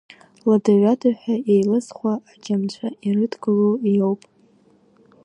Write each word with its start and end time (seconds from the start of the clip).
Лада-ҩада 0.47 1.09
ҳәа 1.19 1.35
еилызхуа 1.53 2.13
аџьамцәа 2.31 2.87
ирыдгыло 3.07 3.69
иоуп. 3.95 4.21